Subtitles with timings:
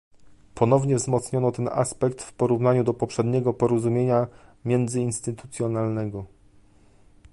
[0.55, 4.27] Ponownie wzmocniono ten aspekt w porównaniu do poprzedniego porozumienia
[4.65, 6.25] międzyinstytucjonalnego